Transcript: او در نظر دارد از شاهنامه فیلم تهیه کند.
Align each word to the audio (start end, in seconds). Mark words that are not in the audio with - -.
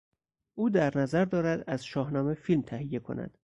او 0.55 0.69
در 0.69 0.97
نظر 0.97 1.25
دارد 1.25 1.63
از 1.69 1.85
شاهنامه 1.85 2.33
فیلم 2.33 2.61
تهیه 2.61 2.99
کند. 2.99 3.37